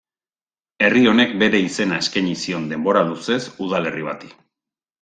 Herri 0.85 1.03
honek 1.11 1.35
bere 1.43 1.59
izena 1.65 2.01
eskaini 2.05 2.33
zion 2.45 2.67
denbora 2.73 3.07
luzez 3.13 3.41
udalerri 3.69 4.11
bati. 4.13 4.35